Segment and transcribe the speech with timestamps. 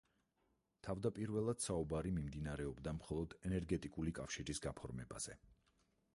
[0.87, 5.41] თავდაპირველად საუბარი მიმდინარეობდა მხოლოდ ენერგეტიკული კავშირის გაფორმებაზე.